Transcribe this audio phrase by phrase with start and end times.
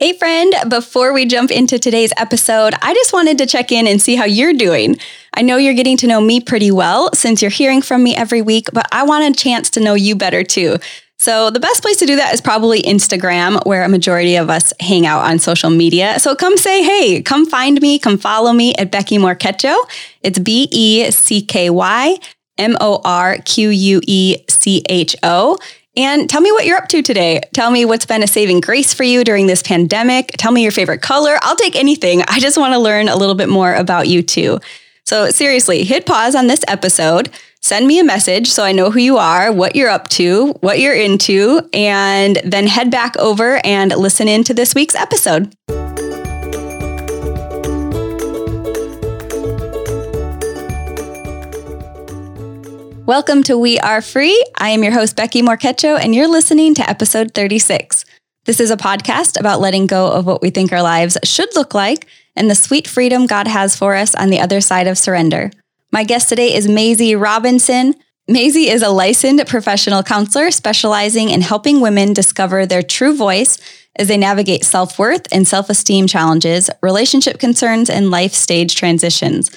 [0.00, 4.00] Hey, friend, before we jump into today's episode, I just wanted to check in and
[4.00, 4.96] see how you're doing.
[5.34, 8.40] I know you're getting to know me pretty well since you're hearing from me every
[8.40, 10.76] week, but I want a chance to know you better too.
[11.18, 14.72] So, the best place to do that is probably Instagram, where a majority of us
[14.78, 16.20] hang out on social media.
[16.20, 19.74] So, come say hey, come find me, come follow me at Becky Morquecho.
[20.22, 22.18] It's B E C K Y
[22.56, 25.58] M O R Q U E C H O.
[25.98, 27.40] And tell me what you're up to today.
[27.52, 30.28] Tell me what's been a saving grace for you during this pandemic.
[30.38, 31.36] Tell me your favorite color.
[31.42, 32.22] I'll take anything.
[32.28, 34.60] I just want to learn a little bit more about you too.
[35.02, 37.30] So, seriously, hit pause on this episode.
[37.62, 40.78] Send me a message so I know who you are, what you're up to, what
[40.78, 45.52] you're into, and then head back over and listen in to this week's episode.
[53.08, 54.38] Welcome to We Are Free.
[54.58, 58.04] I am your host, Becky Morquecho, and you're listening to episode 36.
[58.44, 61.72] This is a podcast about letting go of what we think our lives should look
[61.72, 65.50] like and the sweet freedom God has for us on the other side of surrender.
[65.90, 67.94] My guest today is Maisie Robinson.
[68.28, 73.56] Maisie is a licensed professional counselor specializing in helping women discover their true voice
[73.96, 79.50] as they navigate self worth and self esteem challenges, relationship concerns, and life stage transitions.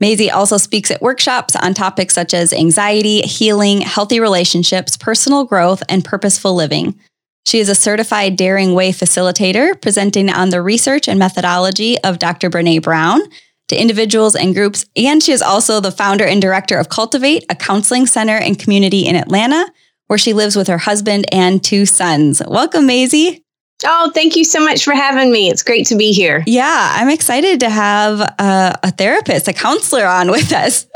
[0.00, 5.82] Maisie also speaks at workshops on topics such as anxiety, healing, healthy relationships, personal growth,
[5.88, 6.98] and purposeful living.
[7.46, 12.48] She is a certified Daring Way facilitator, presenting on the research and methodology of Dr.
[12.48, 13.20] Brene Brown
[13.68, 14.84] to individuals and groups.
[14.96, 19.06] And she is also the founder and director of Cultivate, a counseling center and community
[19.06, 19.70] in Atlanta,
[20.06, 22.42] where she lives with her husband and two sons.
[22.46, 23.44] Welcome, Maisie.
[23.84, 25.50] Oh, thank you so much for having me.
[25.50, 26.42] It's great to be here.
[26.46, 30.86] Yeah, I'm excited to have a, a, therapist, a counselor on with us.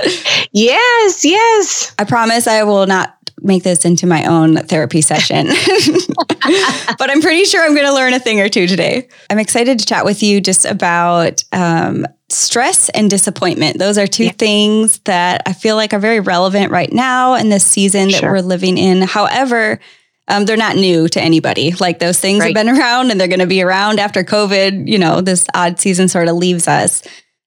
[0.53, 1.95] Yes, yes.
[1.99, 5.49] I promise I will not make this into my own therapy session,
[6.99, 9.09] but I'm pretty sure I'm going to learn a thing or two today.
[9.29, 13.79] I'm excited to chat with you just about um, stress and disappointment.
[13.79, 14.33] Those are two yeah.
[14.33, 18.41] things that I feel like are very relevant right now in this season that we're
[18.41, 19.03] living in.
[19.03, 19.79] However,
[20.29, 21.73] um, they're not new to anybody.
[21.73, 22.57] Like those things right.
[22.57, 24.89] have been around and they're going to be around after COVID.
[24.89, 27.02] You know, this odd season sort of leaves us.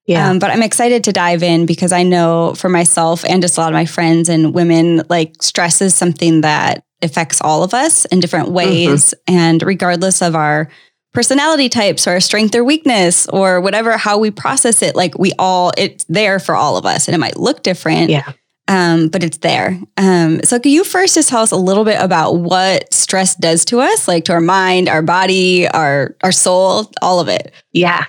[0.06, 0.30] Yeah.
[0.30, 3.60] Um, but I'm excited to dive in because I know for myself and just a
[3.60, 8.04] lot of my friends and women, like stress is something that affects all of us
[8.06, 9.12] in different ways.
[9.28, 9.34] Mm-hmm.
[9.34, 10.70] And regardless of our
[11.12, 15.72] personality types or strength or weakness or whatever, how we process it, like we all,
[15.76, 18.08] it's there for all of us and it might look different.
[18.08, 18.32] Yeah
[18.68, 19.78] um, but it's there.
[19.96, 23.64] Um, so, can you first just tell us a little bit about what stress does
[23.66, 27.52] to us, like to our mind, our body, our our soul, all of it?
[27.72, 28.04] Yeah,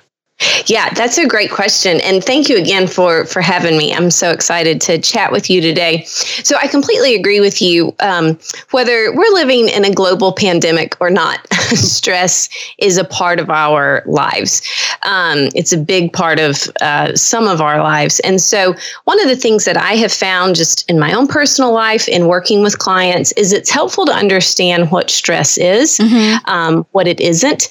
[0.66, 2.00] yeah, that's a great question.
[2.00, 3.92] And thank you again for, for having me.
[3.92, 6.04] I'm so excited to chat with you today.
[6.04, 7.94] So I completely agree with you.
[8.00, 8.38] Um,
[8.70, 14.02] whether we're living in a global pandemic or not, stress is a part of our
[14.06, 14.62] lives.
[15.02, 18.20] Um, it's a big part of uh, some of our lives.
[18.20, 18.74] And so
[19.04, 22.28] one of the things that I have found just in my own personal life in
[22.28, 26.50] working with clients is it's helpful to understand what stress is, mm-hmm.
[26.50, 27.70] um, what it isn't.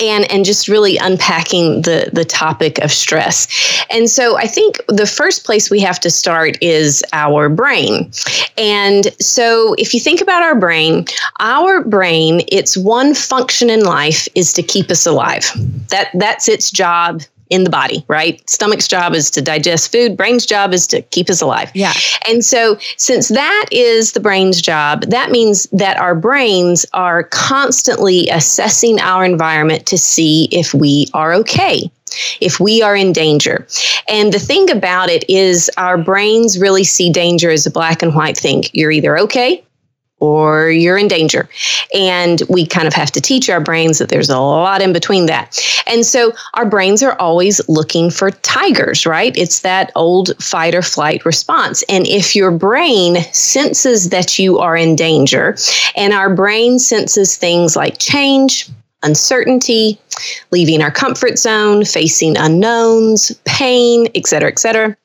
[0.00, 3.48] And and just really unpacking the the topic of stress.
[3.90, 8.10] And so I think the first place we have to start is our brain.
[8.56, 11.06] And so if you think about our brain,
[11.40, 15.50] our brain, its one function in life is to keep us alive.
[15.88, 18.48] That that's its job in the body, right?
[18.48, 21.70] Stomach's job is to digest food, brain's job is to keep us alive.
[21.74, 21.92] Yeah.
[22.28, 28.28] And so, since that is the brain's job, that means that our brains are constantly
[28.28, 31.90] assessing our environment to see if we are okay
[32.40, 33.66] if we are in danger.
[34.08, 38.14] And the thing about it is, our brains really see danger as a black and
[38.14, 38.64] white thing.
[38.72, 39.62] You're either okay
[40.20, 41.48] or you're in danger.
[41.94, 45.26] And we kind of have to teach our brains that there's a lot in between
[45.26, 45.58] that.
[45.86, 49.36] And so our brains are always looking for tigers, right?
[49.36, 51.82] It's that old fight or flight response.
[51.88, 55.56] And if your brain senses that you are in danger,
[55.96, 58.68] and our brain senses things like change,
[59.02, 59.98] uncertainty,
[60.50, 64.96] leaving our comfort zone, facing unknowns, pain, et cetera, et cetera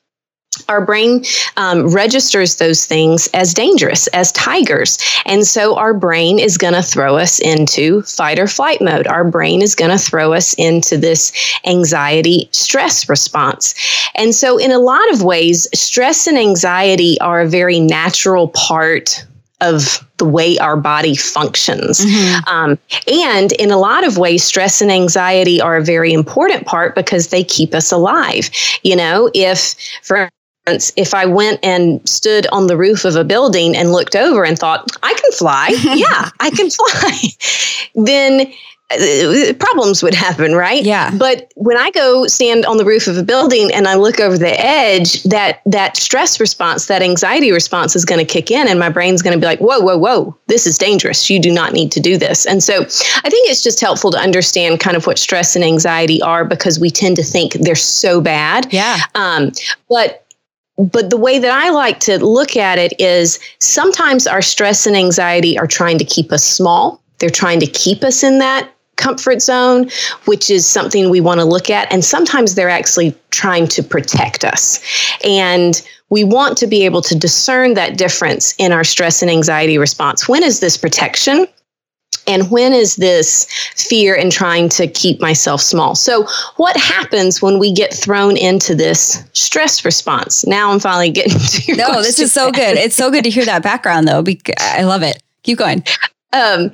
[0.68, 1.24] our brain
[1.56, 4.98] um, registers those things as dangerous, as tigers.
[5.26, 9.06] And so our brain is going to throw us into fight or flight mode.
[9.06, 11.32] Our brain is going to throw us into this
[11.66, 13.74] anxiety stress response.
[14.14, 19.24] And so, in a lot of ways, stress and anxiety are a very natural part
[19.60, 22.04] of the way our body functions.
[22.04, 22.48] Mm-hmm.
[22.48, 22.78] Um,
[23.10, 27.28] and in a lot of ways, stress and anxiety are a very important part because
[27.28, 28.50] they keep us alive.
[28.82, 30.28] You know, if, for
[30.66, 34.58] if I went and stood on the roof of a building and looked over and
[34.58, 37.20] thought, I can fly, yeah, I can fly,
[37.94, 38.52] then
[38.90, 40.84] uh, problems would happen, right?
[40.84, 41.10] Yeah.
[41.16, 44.36] But when I go stand on the roof of a building and I look over
[44.36, 48.78] the edge, that that stress response, that anxiety response is going to kick in, and
[48.78, 50.36] my brain's going to be like, "Whoa, whoa, whoa!
[50.48, 51.30] This is dangerous.
[51.30, 54.18] You do not need to do this." And so, I think it's just helpful to
[54.18, 58.20] understand kind of what stress and anxiety are because we tend to think they're so
[58.20, 58.70] bad.
[58.70, 58.98] Yeah.
[59.14, 59.52] Um,
[59.88, 60.23] but
[60.76, 64.96] but the way that I like to look at it is sometimes our stress and
[64.96, 67.00] anxiety are trying to keep us small.
[67.18, 69.90] They're trying to keep us in that comfort zone,
[70.24, 71.90] which is something we want to look at.
[71.92, 74.80] And sometimes they're actually trying to protect us.
[75.24, 75.80] And
[76.10, 80.28] we want to be able to discern that difference in our stress and anxiety response.
[80.28, 81.46] When is this protection?
[82.26, 85.94] And when is this fear and trying to keep myself small?
[85.94, 86.26] So,
[86.56, 90.46] what happens when we get thrown into this stress response?
[90.46, 92.76] Now I'm finally getting to your No, this is so good.
[92.76, 94.24] It's so good to hear that background, though.
[94.58, 95.22] I love it.
[95.42, 95.84] Keep going.
[96.32, 96.72] Um,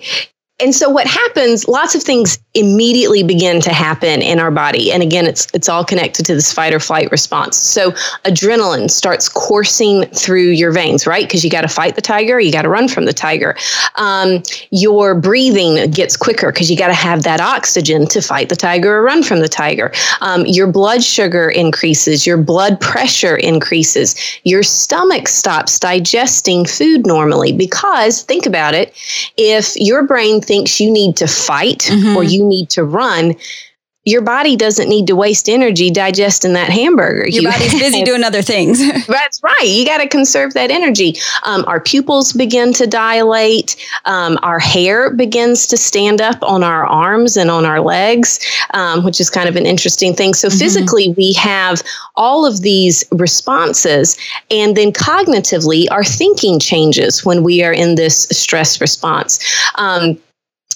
[0.63, 4.93] and so what happens lots of things immediately begin to happen in our body.
[4.93, 7.57] And again it's it's all connected to this fight or flight response.
[7.57, 7.93] So
[8.25, 11.27] adrenaline starts coursing through your veins right?
[11.27, 13.57] Because you got to fight the tiger you got to run from the tiger.
[13.97, 18.57] Um, your breathing gets quicker because you got to have that oxygen to fight the
[18.57, 19.93] tiger or run from the tiger.
[20.21, 27.53] Um, your blood sugar increases your blood pressure increases your stomach stops digesting food normally.
[27.53, 28.95] Because think about it
[29.37, 32.17] if your brain thinks you need to fight mm-hmm.
[32.17, 33.37] or you need to run,
[34.05, 37.29] your body doesn't need to waste energy digesting that hamburger.
[37.29, 38.81] Your you body's busy doing other things.
[39.07, 39.63] That's right.
[39.63, 41.17] You got to conserve that energy.
[41.45, 43.77] Um, our pupils begin to dilate.
[44.07, 48.41] Um, our hair begins to stand up on our arms and on our legs,
[48.73, 50.33] um, which is kind of an interesting thing.
[50.33, 50.59] So, mm-hmm.
[50.59, 51.83] physically, we have
[52.17, 54.17] all of these responses.
[54.51, 59.39] And then cognitively, our thinking changes when we are in this stress response.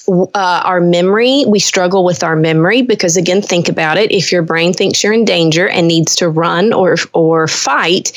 [0.07, 4.13] Uh, our memory, we struggle with our memory because again, think about it.
[4.13, 8.13] If your brain thinks you're in danger and needs to run or or fight,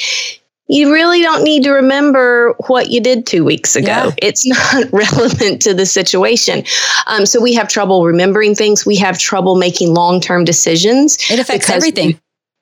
[0.67, 3.87] you really don't need to remember what you did two weeks ago.
[3.87, 4.11] Yeah.
[4.17, 6.63] It's not relevant to the situation.
[7.07, 8.85] Um, so we have trouble remembering things.
[8.85, 11.17] We have trouble making long term decisions.
[11.29, 12.07] It affects everything.
[12.07, 12.19] We,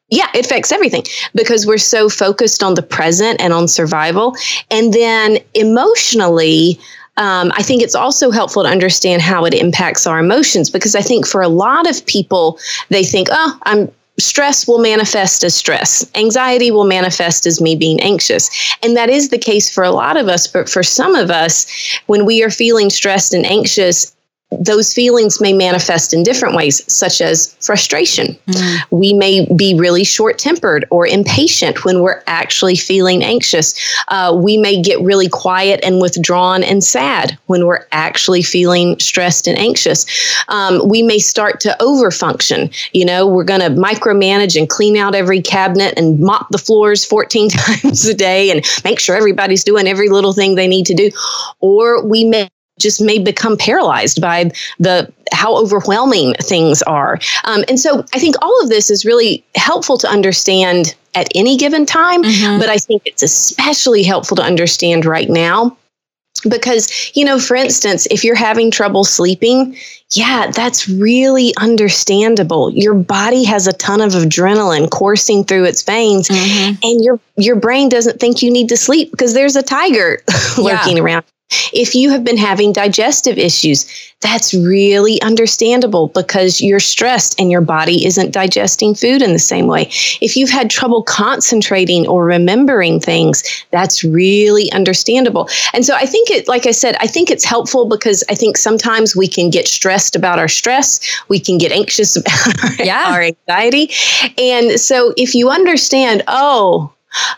[0.09, 4.35] yeah, it affects everything because we're so focused on the present and on survival.
[4.69, 6.79] And then emotionally,
[7.17, 11.01] um, I think it's also helpful to understand how it impacts our emotions because I
[11.01, 12.59] think for a lot of people,
[12.89, 16.09] they think, oh, I'm stress will manifest as stress.
[16.15, 18.49] Anxiety will manifest as me being anxious.
[18.81, 20.47] And that is the case for a lot of us.
[20.47, 21.65] But for some of us,
[22.05, 24.14] when we are feeling stressed and anxious,
[24.59, 28.37] those feelings may manifest in different ways, such as frustration.
[28.47, 28.79] Mm.
[28.91, 33.73] We may be really short tempered or impatient when we're actually feeling anxious.
[34.07, 39.47] Uh, we may get really quiet and withdrawn and sad when we're actually feeling stressed
[39.47, 40.05] and anxious.
[40.47, 42.73] Um, we may start to overfunction.
[42.93, 47.05] You know, we're going to micromanage and clean out every cabinet and mop the floors
[47.05, 50.93] 14 times a day and make sure everybody's doing every little thing they need to
[50.93, 51.09] do.
[51.59, 52.49] Or we may
[52.79, 57.19] just may become paralyzed by the how overwhelming things are.
[57.45, 61.57] Um, and so I think all of this is really helpful to understand at any
[61.57, 62.59] given time, mm-hmm.
[62.59, 65.77] but I think it's especially helpful to understand right now
[66.49, 69.75] because you know for instance if you're having trouble sleeping
[70.11, 76.27] yeah that's really understandable your body has a ton of adrenaline coursing through its veins
[76.27, 76.75] mm-hmm.
[76.83, 80.21] and your your brain doesn't think you need to sleep because there's a tiger
[80.57, 81.03] lurking yeah.
[81.03, 81.25] around
[81.73, 83.85] if you have been having digestive issues,
[84.21, 89.67] that's really understandable because you're stressed and your body isn't digesting food in the same
[89.67, 89.83] way.
[90.21, 95.47] If you've had trouble concentrating or remembering things, that's really understandable.
[95.73, 98.57] And so I think it, like I said, I think it's helpful because I think
[98.57, 103.05] sometimes we can get stressed about our stress, we can get anxious about our, yeah.
[103.07, 103.91] our anxiety.
[104.39, 106.91] And so if you understand, oh,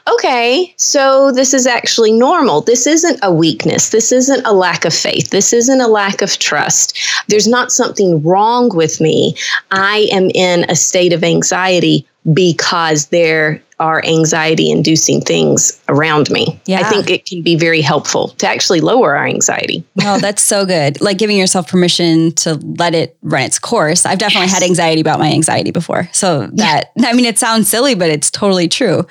[0.07, 2.61] okay, so this is actually normal.
[2.61, 3.89] This isn't a weakness.
[3.89, 5.29] This isn't a lack of faith.
[5.29, 6.97] This isn't a lack of trust.
[7.27, 9.35] There's not something wrong with me.
[9.71, 16.59] I am in a state of anxiety because there are anxiety inducing things around me.
[16.65, 16.79] Yeah.
[16.79, 19.83] I think it can be very helpful to actually lower our anxiety.
[20.01, 20.99] oh, that's so good.
[20.99, 24.05] Like giving yourself permission to let it run its course.
[24.05, 24.53] I've definitely yes.
[24.55, 26.09] had anxiety about my anxiety before.
[26.11, 27.07] So that, yeah.
[27.07, 29.05] I mean, it sounds silly, but it's totally true.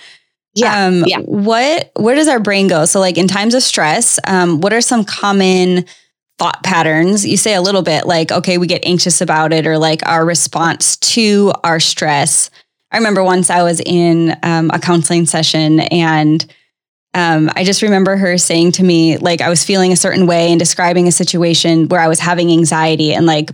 [0.56, 0.86] Yeah.
[0.86, 1.18] Um, yeah.
[1.18, 2.86] What, where does our brain go?
[2.86, 5.84] So like in times of stress, um, what are some common
[6.38, 7.26] thought patterns?
[7.26, 10.24] You say a little bit like, okay, we get anxious about it or like our
[10.24, 12.50] response to our stress.
[12.90, 16.44] I remember once I was in um, a counseling session and
[17.12, 20.50] um, I just remember her saying to me, like, I was feeling a certain way
[20.50, 23.50] and describing a situation where I was having anxiety and like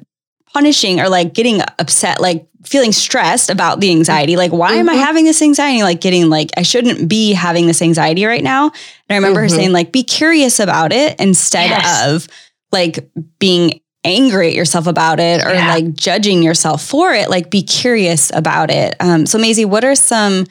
[0.53, 4.37] punishing or like getting upset, like feeling stressed about the anxiety.
[4.37, 4.81] Like, why mm-hmm.
[4.81, 5.03] am I mm-hmm.
[5.03, 5.83] having this anxiety?
[5.83, 8.67] Like, getting like, I shouldn't be having this anxiety right now.
[8.67, 8.75] And
[9.11, 9.55] I remember mm-hmm.
[9.55, 12.09] her saying, like, be curious about it instead yes.
[12.09, 12.29] of
[12.71, 15.69] like being angry at yourself about it or yeah.
[15.69, 17.29] like judging yourself for it.
[17.29, 18.97] Like, be curious about it.
[19.01, 20.47] Um, so, Maisie, what are some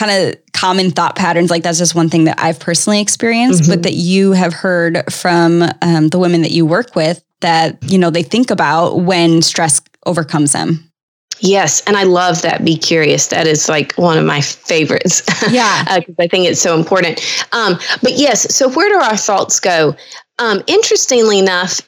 [0.00, 1.50] kind of common thought patterns?
[1.50, 3.72] Like, that's just one thing that I've personally experienced, mm-hmm.
[3.72, 7.98] but that you have heard from um, the women that you work with that, you
[7.98, 10.90] know, they think about when stress overcomes them.
[11.44, 12.64] Yes, and I love that.
[12.64, 13.26] Be curious.
[13.26, 15.22] That is like one of my favorites.
[15.50, 17.20] Yeah, because uh, I think it's so important.
[17.52, 19.94] Um, but yes, so where do our thoughts go?
[20.38, 21.82] Um, interestingly enough,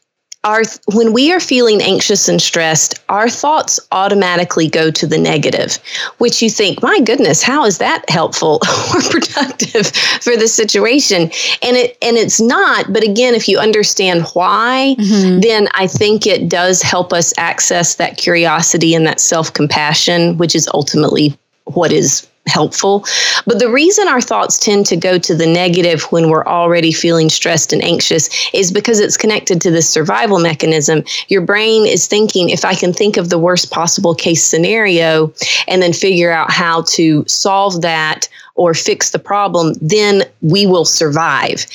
[0.46, 0.62] our
[0.94, 5.78] when we are feeling anxious and stressed, our thoughts automatically go to the negative,
[6.18, 8.60] which you think, my goodness, how is that helpful
[8.94, 9.88] or productive
[10.22, 11.22] for the situation?
[11.62, 15.40] And it and it's not, but again, if you understand why, mm-hmm.
[15.40, 20.68] then I think it does help us access that curiosity and that self-compassion, which is
[20.72, 23.04] ultimately what is helpful.
[23.44, 27.28] But the reason our thoughts tend to go to the negative when we're already feeling
[27.28, 31.02] stressed and anxious is because it's connected to this survival mechanism.
[31.28, 35.32] Your brain is thinking, if I can think of the worst possible case scenario
[35.68, 40.84] and then figure out how to solve that or fix the problem, then we will
[40.84, 41.66] survive.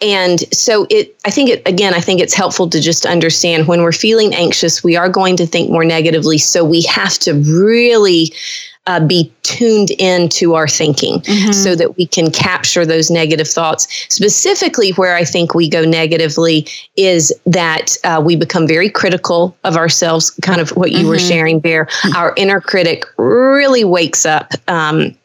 [0.00, 3.82] And so it I think it again, I think it's helpful to just understand when
[3.82, 6.38] we're feeling anxious, we are going to think more negatively.
[6.38, 8.32] So we have to really
[8.90, 11.52] uh, be tuned into our thinking mm-hmm.
[11.52, 13.86] so that we can capture those negative thoughts.
[14.12, 16.66] Specifically, where I think we go negatively
[16.96, 21.08] is that uh, we become very critical of ourselves, kind of what you mm-hmm.
[21.08, 21.86] were sharing there.
[22.16, 24.52] Our inner critic really wakes up.
[24.66, 25.16] Um,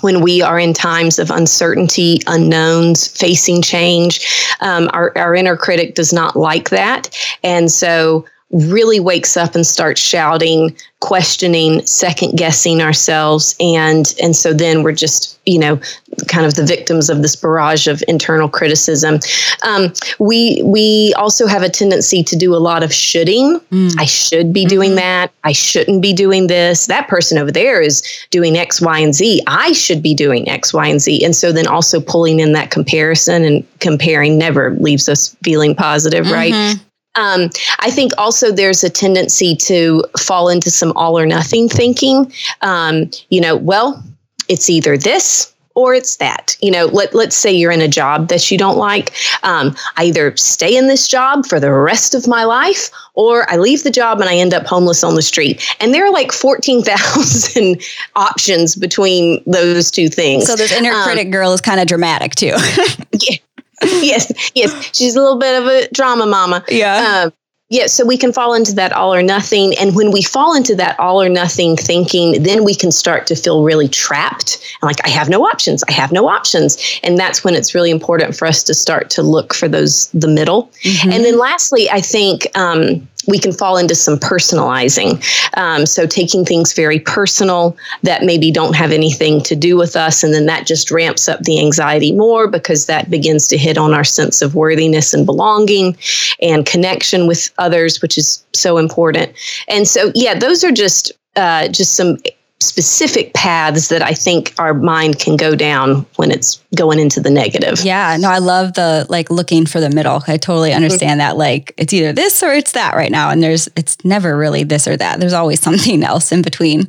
[0.00, 5.94] when we are in times of uncertainty, unknowns, facing change, um, our, our inner critic
[5.94, 7.14] does not like that.
[7.42, 14.52] And so really wakes up and starts shouting, questioning, second guessing ourselves, and and so
[14.52, 15.80] then we're just you know
[16.26, 19.20] kind of the victims of this barrage of internal criticism.
[19.62, 23.60] Um, we we also have a tendency to do a lot of shoulding.
[23.70, 23.94] Mm.
[23.98, 24.96] I should be doing mm-hmm.
[24.96, 25.32] that.
[25.44, 26.86] I shouldn't be doing this.
[26.86, 29.42] That person over there is doing X, Y, and Z.
[29.46, 31.24] I should be doing X, Y, and Z.
[31.24, 36.24] And so then also pulling in that comparison and comparing never leaves us feeling positive,
[36.24, 36.34] mm-hmm.
[36.34, 36.80] right?
[37.14, 37.50] Um,
[37.80, 42.32] I think also there's a tendency to fall into some all or nothing thinking.
[42.62, 44.02] Um, you know, well,
[44.48, 46.56] it's either this or it's that.
[46.60, 49.14] You know, let, let's say you're in a job that you don't like.
[49.42, 53.56] Um, I either stay in this job for the rest of my life or I
[53.56, 55.62] leave the job and I end up homeless on the street.
[55.80, 57.80] And there are like 14,000
[58.16, 60.46] options between those two things.
[60.46, 62.54] So this inner um, critic girl is kind of dramatic too.
[63.12, 63.36] yeah,
[64.02, 64.90] yes, yes.
[64.96, 66.64] She's a little bit of a drama mama.
[66.68, 67.24] Yeah.
[67.24, 67.32] Um,
[67.70, 69.74] yeah, so we can fall into that all or nothing.
[69.78, 73.36] And when we fall into that all or nothing thinking, then we can start to
[73.36, 75.84] feel really trapped and like, I have no options.
[75.84, 76.76] I have no options.
[77.04, 80.26] And that's when it's really important for us to start to look for those, the
[80.26, 80.64] middle.
[80.82, 81.12] Mm-hmm.
[81.12, 85.22] And then lastly, I think, um, we can fall into some personalizing.
[85.56, 90.22] Um, so, taking things very personal that maybe don't have anything to do with us.
[90.22, 93.94] And then that just ramps up the anxiety more because that begins to hit on
[93.94, 95.96] our sense of worthiness and belonging
[96.40, 99.32] and connection with others, which is so important.
[99.68, 101.12] And so, yeah, those are just.
[101.36, 102.18] Uh, just some
[102.60, 107.30] specific paths that I think our mind can go down when it's going into the
[107.30, 107.80] negative.
[107.80, 110.22] Yeah, no, I love the like looking for the middle.
[110.26, 111.30] I totally understand mm-hmm.
[111.30, 111.36] that.
[111.38, 113.30] Like it's either this or it's that right now.
[113.30, 115.20] And there's, it's never really this or that.
[115.20, 116.88] There's always something else in between.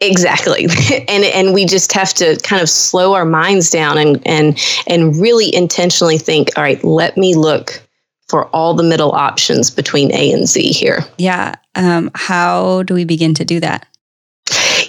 [0.00, 0.66] Exactly.
[1.08, 5.16] And and we just have to kind of slow our minds down and and and
[5.20, 7.82] really intentionally think, all right, let me look
[8.28, 11.04] for all the middle options between A and Z here.
[11.18, 11.54] Yeah.
[11.74, 13.86] Um, how do we begin to do that?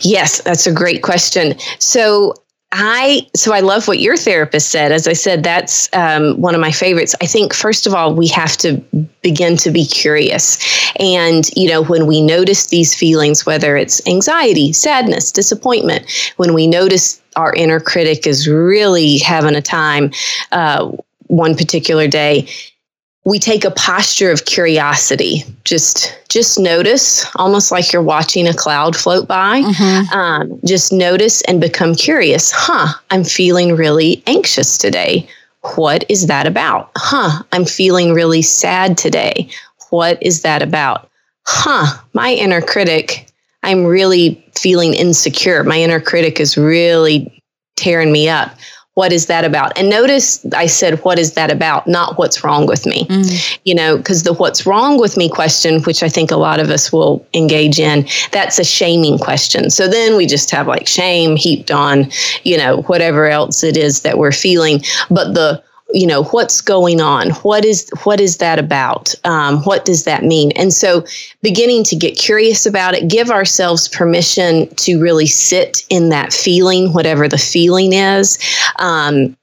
[0.02, 1.56] Yes, that's a great question.
[1.80, 2.34] So
[2.78, 4.92] I so I love what your therapist said.
[4.92, 7.16] As I said, that's um, one of my favorites.
[7.22, 8.74] I think first of all we have to
[9.22, 10.58] begin to be curious,
[11.00, 16.68] and you know when we notice these feelings, whether it's anxiety, sadness, disappointment, when we
[16.68, 20.12] notice our inner critic is really having a time
[20.52, 20.92] uh,
[21.28, 22.48] one particular day,
[23.26, 25.44] we take a posture of curiosity.
[25.64, 29.62] Just just notice almost like you're watching a cloud float by.
[29.62, 30.14] Mm-hmm.
[30.18, 32.52] um, just notice and become curious.
[32.52, 35.28] Huh i'm feeling really anxious today.
[35.76, 36.92] What is that about?
[36.96, 39.50] Huh i'm feeling really sad today.
[39.90, 41.10] What is that about?
[41.48, 43.28] Huh my inner critic
[43.64, 45.64] i'm really feeling insecure.
[45.64, 47.32] My inner critic is really
[47.76, 48.56] tearing me up
[48.96, 49.78] what is that about?
[49.78, 51.86] And notice I said, what is that about?
[51.86, 53.06] Not what's wrong with me.
[53.06, 53.60] Mm.
[53.66, 56.70] You know, because the what's wrong with me question, which I think a lot of
[56.70, 59.70] us will engage in, that's a shaming question.
[59.70, 62.10] So then we just have like shame heaped on,
[62.44, 64.82] you know, whatever else it is that we're feeling.
[65.10, 65.62] But the
[65.94, 67.32] you know what's going on?
[67.32, 69.14] What is what is that about?
[69.24, 70.52] Um, what does that mean?
[70.54, 71.06] And so
[71.42, 76.94] beginning to get curious about it give ourselves permission to really sit in that feeling
[76.94, 78.40] whatever the feeling is.
[78.78, 79.38] Um,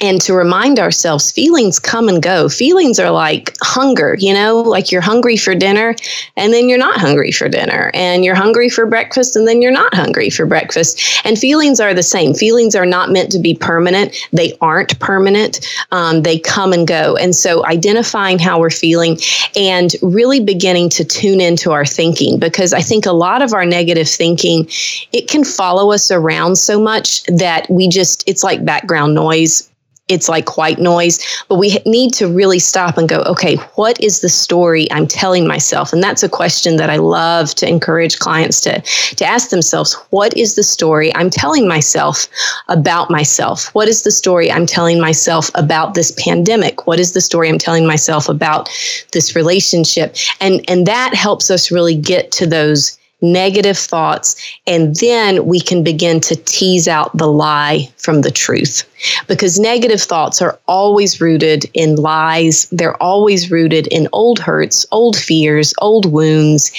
[0.00, 2.48] and to remind ourselves feelings come and go.
[2.48, 5.94] Feelings are like hunger, you know, like you're hungry for dinner
[6.36, 9.72] and then you're not hungry for dinner, and you're hungry for breakfast and then you're
[9.72, 11.00] not hungry for breakfast.
[11.24, 12.34] And feelings are the same.
[12.34, 17.16] Feelings are not meant to be permanent, they aren't permanent, um, they come and go.
[17.16, 19.18] And so identifying how we're feeling
[19.56, 23.64] and really beginning to tune into our thinking because I think a lot of our
[23.64, 24.68] negative thinking
[25.12, 29.70] it can follow us around so much that we just it's like background noise
[30.08, 34.20] it's like white noise but we need to really stop and go okay what is
[34.20, 35.92] the story i'm telling myself?
[35.92, 40.36] And that's a question that i love to encourage clients to to ask themselves what
[40.36, 42.28] is the story i'm telling myself
[42.68, 43.74] about myself?
[43.74, 46.86] What is the story i'm telling myself about this pandemic?
[46.86, 48.68] What is the story i'm telling myself about
[49.12, 50.16] this relationship?
[50.40, 55.82] And and that helps us really get to those negative thoughts, and then we can
[55.82, 58.84] begin to tease out the lie from the truth.
[59.26, 65.16] Because negative thoughts are always rooted in lies, they're always rooted in old hurts, old
[65.16, 66.70] fears, old wounds,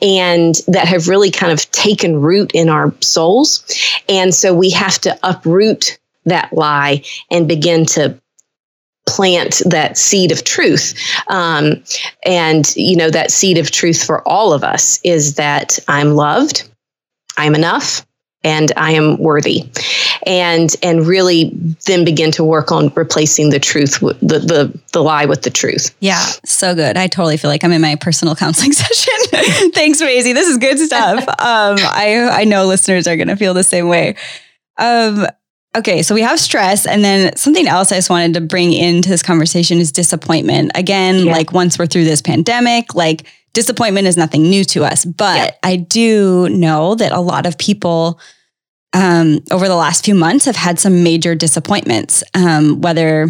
[0.00, 3.62] and that have really kind of taken root in our souls.
[4.08, 8.18] And so we have to uproot that lie and begin to
[9.12, 10.94] plant that seed of truth.
[11.28, 11.82] Um,
[12.24, 16.68] and, you know, that seed of truth for all of us is that I'm loved,
[17.36, 18.06] I'm enough,
[18.44, 19.64] and I am worthy.
[20.26, 21.50] And and really
[21.86, 25.50] then begin to work on replacing the truth with the, the the lie with the
[25.50, 25.94] truth.
[26.00, 26.96] Yeah, so good.
[26.96, 29.14] I totally feel like I'm in my personal counseling session.
[29.72, 30.32] Thanks, Maisie.
[30.32, 31.20] This is good stuff.
[31.28, 34.16] um, I I know listeners are gonna feel the same way.
[34.78, 35.26] Um,
[35.74, 39.08] Okay, so we have stress, and then something else I just wanted to bring into
[39.08, 40.72] this conversation is disappointment.
[40.74, 41.32] Again, yeah.
[41.32, 45.06] like once we're through this pandemic, like disappointment is nothing new to us.
[45.06, 45.54] But yeah.
[45.62, 48.20] I do know that a lot of people
[48.92, 53.28] um, over the last few months have had some major disappointments, um, whether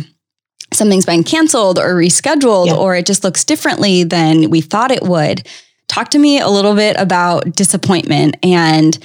[0.72, 2.74] something's been canceled or rescheduled, yeah.
[2.74, 5.46] or it just looks differently than we thought it would.
[5.86, 8.98] Talk to me a little bit about disappointment and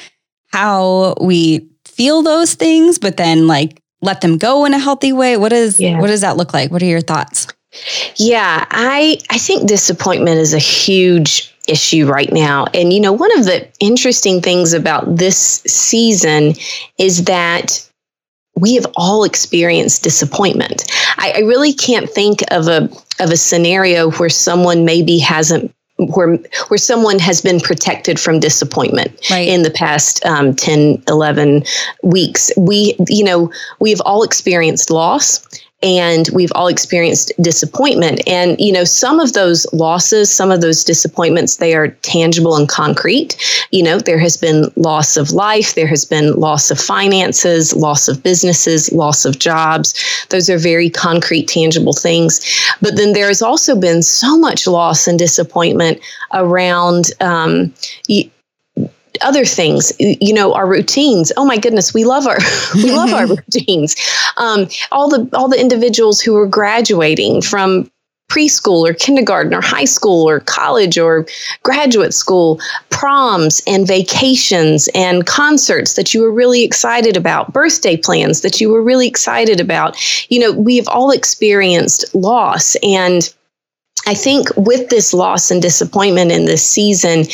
[0.47, 5.35] how we feel those things, but then like let them go in a healthy way?
[5.35, 5.99] What is yeah.
[5.99, 6.71] what does that look like?
[6.71, 7.47] What are your thoughts?
[8.15, 12.65] Yeah, I I think disappointment is a huge issue right now.
[12.73, 16.53] And you know, one of the interesting things about this season
[16.97, 17.83] is that
[18.55, 20.83] we have all experienced disappointment.
[21.17, 26.35] I, I, really can't think of a of a scenario where someone maybe hasn't where
[26.67, 29.47] where someone has been protected from disappointment right.
[29.47, 31.63] in the past um, 10 11
[32.03, 35.45] weeks we you know we've all experienced loss
[35.83, 38.21] and we've all experienced disappointment.
[38.27, 42.67] And you know some of those losses some of those disappointments they are tangible and
[42.67, 43.37] concrete.
[43.71, 48.07] You know there has been loss of life there has been loss of finances loss
[48.07, 49.93] of businesses loss of jobs.
[50.29, 52.41] Those are very concrete tangible things.
[52.81, 55.99] But then there has also been so much loss and disappointment
[56.33, 57.73] around um,
[59.21, 62.37] other things you know our routines oh my goodness we love our
[62.75, 63.95] we love our routines
[64.37, 67.89] um, all the all the individuals who are graduating from
[68.29, 71.25] preschool or kindergarten or high school or college or
[71.63, 78.41] graduate school, proms and vacations and concerts that you were really excited about, birthday plans
[78.41, 79.97] that you were really excited about.
[80.29, 82.75] You know, we have all experienced loss.
[82.83, 83.33] And
[84.05, 87.25] I think with this loss and disappointment in this season,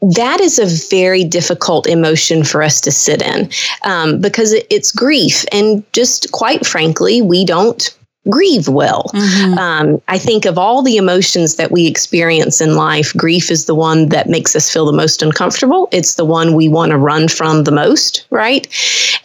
[0.00, 3.50] that is a very difficult emotion for us to sit in
[3.84, 5.44] um, because it, it's grief.
[5.52, 7.94] And just quite frankly, we don't
[8.30, 9.10] grieve well.
[9.14, 9.58] Mm-hmm.
[9.58, 13.74] Um, I think of all the emotions that we experience in life, grief is the
[13.74, 15.88] one that makes us feel the most uncomfortable.
[15.92, 18.66] It's the one we want to run from the most, right?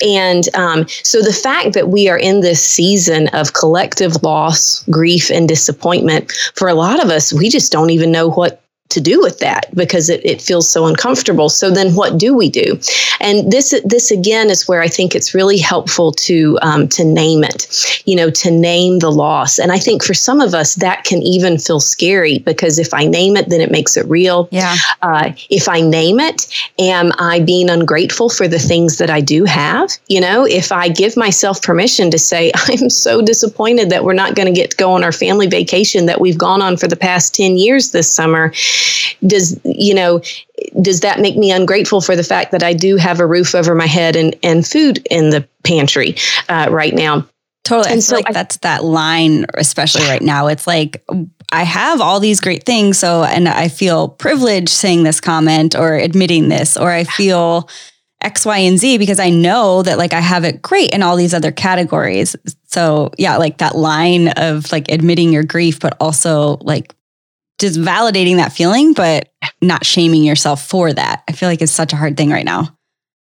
[0.01, 5.29] And um, so the fact that we are in this season of collective loss, grief,
[5.29, 8.62] and disappointment, for a lot of us, we just don't even know what
[8.93, 11.49] to do with that because it, it feels so uncomfortable.
[11.49, 12.79] So then what do we do?
[13.19, 17.43] And this this again is where I think it's really helpful to um, to name
[17.43, 19.60] it, you know, to name the loss.
[19.60, 23.06] And I think for some of us that can even feel scary because if I
[23.06, 24.47] name it, then it makes it real.
[24.51, 24.75] Yeah.
[25.01, 26.47] Uh, if I name it,
[26.79, 29.91] am I being ungrateful for the things that I do have?
[30.08, 34.36] You know, if I give myself permission to say, I'm so disappointed that we're not
[34.36, 36.95] going to get to go on our family vacation that we've gone on for the
[36.95, 38.53] past 10 years this summer,
[39.26, 40.22] does, you know,
[40.82, 43.76] does that make me ungrateful for the fact that I do have a roof over
[43.76, 46.15] my head and, and food in the pantry
[46.50, 47.28] uh, right now?
[47.63, 47.93] Totally.
[47.93, 50.48] And I feel so like I, that's that line, especially right now.
[50.48, 51.04] It's like,
[51.52, 52.98] I have all these great things.
[52.98, 57.69] So, and I feel privileged saying this comment or admitting this, or I feel
[58.22, 61.15] X, Y, and Z because I know that like I have it great in all
[61.15, 62.36] these other categories.
[62.65, 66.93] So, yeah, like that line of like admitting your grief, but also like
[67.63, 71.23] just validating that feeling, but not shaming yourself for that.
[71.30, 72.76] I feel like it's such a hard thing right now.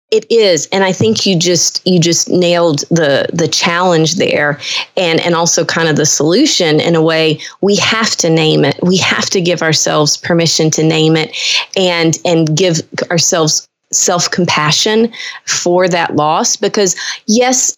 [0.09, 4.59] It is, and I think you just you just nailed the the challenge there,
[4.97, 7.39] and and also kind of the solution in a way.
[7.61, 8.79] We have to name it.
[8.81, 11.37] We have to give ourselves permission to name it,
[11.77, 15.13] and and give ourselves self compassion
[15.45, 16.57] for that loss.
[16.57, 16.95] Because
[17.27, 17.77] yes,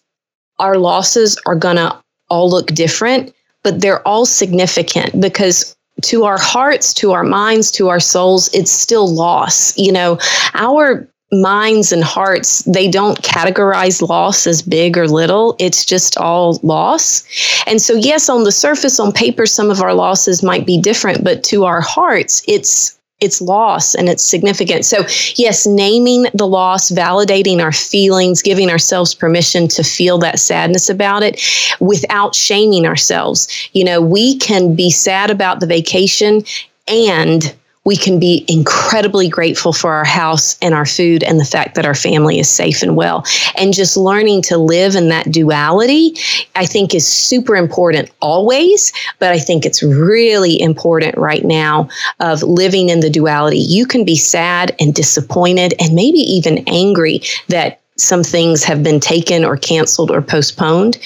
[0.58, 2.00] our losses are gonna
[2.30, 7.88] all look different, but they're all significant because to our hearts, to our minds, to
[7.88, 9.76] our souls, it's still loss.
[9.76, 10.18] You know,
[10.54, 15.56] our minds and hearts, they don't categorize loss as big or little.
[15.58, 17.24] It's just all loss.
[17.66, 21.24] And so, yes, on the surface, on paper, some of our losses might be different,
[21.24, 24.84] but to our hearts, it's it's loss and it's significant.
[24.84, 25.04] So,
[25.36, 31.22] yes, naming the loss, validating our feelings, giving ourselves permission to feel that sadness about
[31.22, 31.40] it
[31.80, 33.48] without shaming ourselves.
[33.72, 36.44] You know, we can be sad about the vacation
[36.86, 37.54] and
[37.84, 41.84] we can be incredibly grateful for our house and our food and the fact that
[41.84, 43.24] our family is safe and well.
[43.56, 46.14] And just learning to live in that duality,
[46.54, 48.92] I think, is super important always.
[49.18, 51.88] But I think it's really important right now
[52.20, 53.58] of living in the duality.
[53.58, 58.98] You can be sad and disappointed and maybe even angry that some things have been
[58.98, 60.98] taken or canceled or postponed.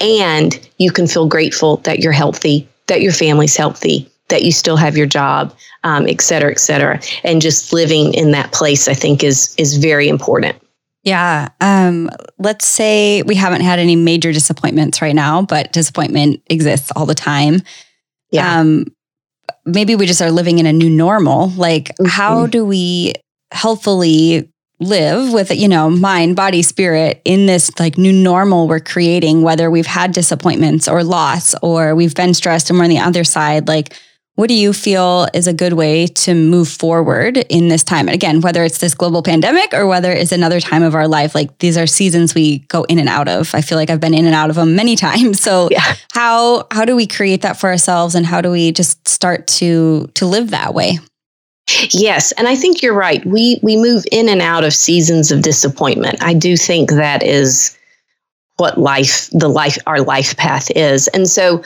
[0.00, 4.76] And you can feel grateful that you're healthy, that your family's healthy, that you still
[4.76, 7.00] have your job, um, et cetera, et cetera.
[7.22, 10.56] And just living in that place, I think, is is very important.
[11.02, 11.48] Yeah.
[11.60, 17.06] Um, let's say we haven't had any major disappointments right now, but disappointment exists all
[17.06, 17.62] the time.
[18.30, 18.60] Yeah.
[18.60, 18.86] Um,
[19.64, 21.48] maybe we just are living in a new normal.
[21.50, 22.06] Like, mm-hmm.
[22.06, 23.14] how do we
[23.50, 29.42] healthfully live with you know mind body spirit in this like new normal we're creating
[29.42, 33.22] whether we've had disappointments or loss or we've been stressed and we're on the other
[33.22, 33.94] side like
[34.40, 38.08] what do you feel is a good way to move forward in this time?
[38.08, 41.34] And again, whether it's this global pandemic or whether it's another time of our life,
[41.34, 43.54] like these are seasons we go in and out of.
[43.54, 45.42] I feel like I've been in and out of them many times.
[45.42, 45.94] So yeah.
[46.12, 50.06] how how do we create that for ourselves and how do we just start to
[50.14, 50.98] to live that way?
[51.90, 53.22] Yes, and I think you're right.
[53.26, 56.22] We we move in and out of seasons of disappointment.
[56.22, 57.76] I do think that is
[58.60, 61.08] what life the life our life path is.
[61.08, 61.62] And so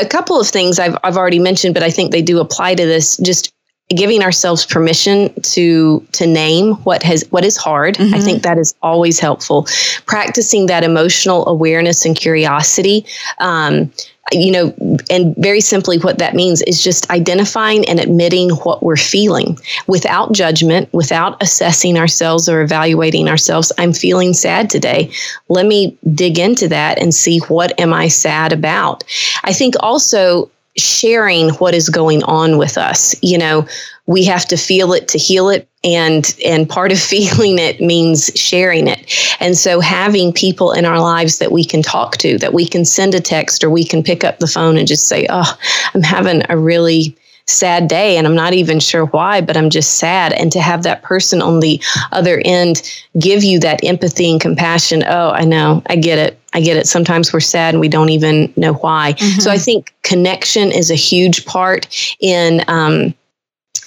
[0.00, 2.86] a couple of things I've, I've already mentioned but i think they do apply to
[2.86, 3.52] this just
[3.90, 7.94] giving ourselves permission to to name what has what is hard.
[7.94, 8.14] Mm-hmm.
[8.14, 9.66] i think that is always helpful.
[10.06, 13.06] Practicing that emotional awareness and curiosity
[13.38, 13.92] um,
[14.32, 14.74] you know,
[15.08, 20.32] and very simply, what that means is just identifying and admitting what we're feeling without
[20.32, 23.70] judgment, without assessing ourselves or evaluating ourselves.
[23.78, 25.10] I'm feeling sad today.
[25.48, 29.04] Let me dig into that and see what am I sad about.
[29.44, 33.14] I think also sharing what is going on with us.
[33.22, 33.66] You know,
[34.06, 38.30] we have to feel it to heal it and and part of feeling it means
[38.34, 42.54] sharing it and so having people in our lives that we can talk to that
[42.54, 45.26] we can send a text or we can pick up the phone and just say
[45.28, 45.58] oh
[45.94, 47.16] i'm having a really
[47.48, 50.82] sad day and i'm not even sure why but i'm just sad and to have
[50.82, 51.80] that person on the
[52.10, 52.82] other end
[53.18, 56.86] give you that empathy and compassion oh i know i get it I get it.
[56.86, 59.12] Sometimes we're sad and we don't even know why.
[59.12, 59.40] Mm-hmm.
[59.40, 61.86] So I think connection is a huge part
[62.18, 63.14] in um,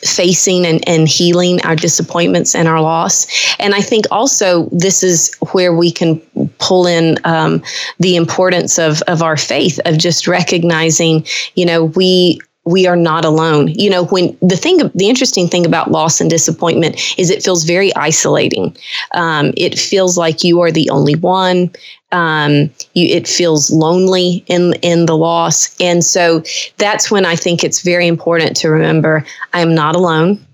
[0.02, 3.26] facing and, and healing our disappointments and our loss.
[3.58, 6.20] And I think also this is where we can
[6.60, 7.64] pull in um,
[8.00, 12.40] the importance of, of our faith, of just recognizing, you know, we
[12.70, 13.68] we are not alone.
[13.70, 17.64] You know, when the thing, the interesting thing about loss and disappointment is it feels
[17.64, 18.78] very isolating.
[19.14, 21.72] Um, it feels like you are the only one.
[22.12, 26.44] Um, you, it feels lonely in in the loss, and so
[26.78, 30.46] that's when I think it's very important to remember I am not alone.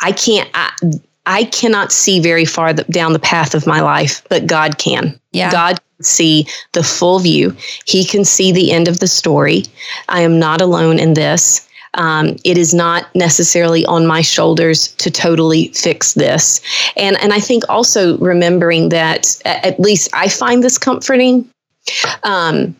[0.00, 0.50] I can't.
[0.54, 0.72] I,
[1.26, 5.18] I cannot see very far down the path of my life, but God can.
[5.32, 5.50] Yeah.
[5.50, 7.56] God can see the full view.
[7.84, 9.64] He can see the end of the story.
[10.08, 11.68] I am not alone in this.
[11.94, 16.60] Um, it is not necessarily on my shoulders to totally fix this.
[16.96, 21.48] And and I think also remembering that at least I find this comforting.
[22.22, 22.76] Um,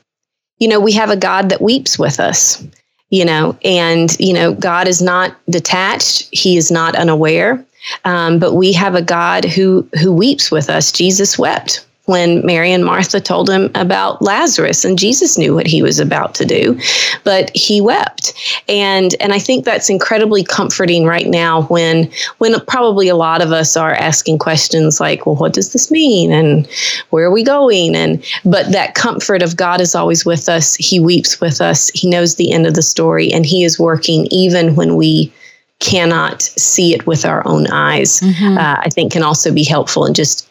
[0.59, 2.63] you know, we have a God that weeps with us
[3.11, 7.65] you know, and, you know, God is not detached, He is not unaware.
[8.05, 10.91] Um, but we have a God who who weeps with us.
[10.91, 15.83] Jesus wept when Mary and Martha told him about Lazarus and Jesus knew what he
[15.83, 16.79] was about to do
[17.27, 18.33] but he wept.
[18.69, 23.53] And and I think that's incredibly comforting right now when when probably a lot of
[23.53, 26.33] us are asking questions like well what does this mean?
[26.33, 26.67] And
[27.11, 27.97] where are we going?
[27.97, 30.77] And but that comfort of God is always with us.
[30.77, 31.91] He weeps with us.
[31.91, 35.33] He knows the end of the story and he is working even when we
[35.81, 38.21] cannot see it with our own eyes.
[38.21, 38.57] Mm-hmm.
[38.57, 40.49] uh, I think can also be helpful and just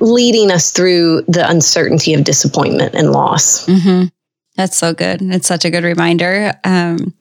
[0.00, 3.66] leading us through the uncertainty of disappointment and loss.
[3.66, 4.06] Mm-hmm.
[4.56, 5.20] That's so good.
[5.22, 6.54] It's such a good reminder.
[6.64, 7.14] Um,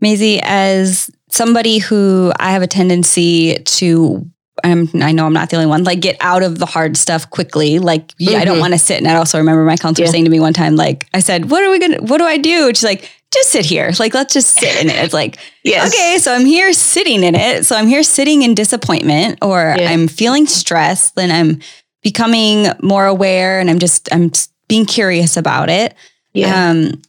[0.00, 4.30] Maisie, as somebody who I have a tendency to
[4.62, 5.84] I'm, I know I'm not the only one.
[5.84, 7.78] Like, get out of the hard stuff quickly.
[7.80, 8.36] Like, mm-hmm.
[8.36, 8.60] I don't mm-hmm.
[8.60, 8.98] want to sit.
[8.98, 10.12] And I also remember my counselor yeah.
[10.12, 12.02] saying to me one time, like, I said, "What are we gonna?
[12.02, 13.90] What do I do?" She's like, "Just sit here.
[13.98, 15.92] Like, let's just sit in it." It's like, yes.
[15.92, 17.66] okay, so I'm here sitting in it.
[17.66, 19.90] So I'm here sitting in disappointment, or yeah.
[19.90, 21.16] I'm feeling stressed.
[21.16, 21.60] Then I'm
[22.04, 24.30] becoming more aware and I'm just I'm
[24.68, 25.94] being curious about it.
[26.32, 26.70] Yeah.
[26.70, 27.02] Um,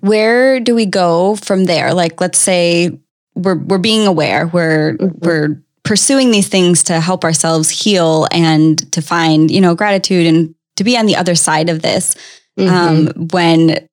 [0.00, 1.92] where do we go from there?
[1.92, 3.00] Like let's say
[3.34, 5.26] we're we're being aware, we're mm-hmm.
[5.26, 10.54] we're pursuing these things to help ourselves heal and to find, you know, gratitude and
[10.76, 12.14] to be on the other side of this.
[12.58, 12.70] Mm-hmm.
[12.72, 13.88] Um, when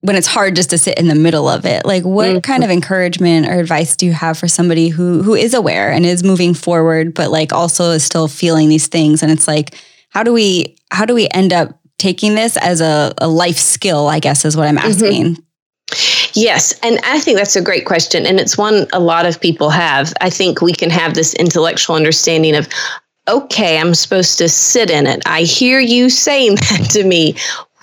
[0.00, 2.38] when it's hard just to sit in the middle of it like what mm-hmm.
[2.40, 6.06] kind of encouragement or advice do you have for somebody who who is aware and
[6.06, 9.74] is moving forward but like also is still feeling these things and it's like
[10.10, 14.06] how do we how do we end up taking this as a, a life skill
[14.06, 14.88] i guess is what i'm mm-hmm.
[14.88, 15.42] asking mm-hmm.
[16.34, 18.26] Yes, and I think that's a great question.
[18.26, 20.12] And it's one a lot of people have.
[20.20, 22.68] I think we can have this intellectual understanding of,
[23.26, 25.22] okay, I'm supposed to sit in it.
[25.24, 27.36] I hear you saying that to me